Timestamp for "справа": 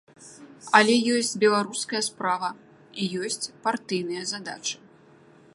2.09-2.49